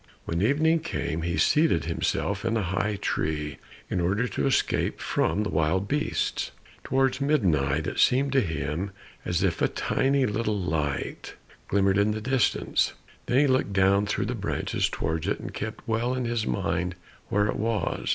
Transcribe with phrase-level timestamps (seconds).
[0.25, 5.43] When evening came he seated himself in a high tree in order to escape from
[5.43, 6.49] the wild beasts.
[6.83, 8.93] Towards midnight, it seemed to him
[9.25, 11.35] as if a tiny little light
[11.67, 12.93] glimmered in the distance.
[13.27, 16.95] Then he looked down through the branches towards it, and kept well in his mind
[17.29, 18.09] where it was.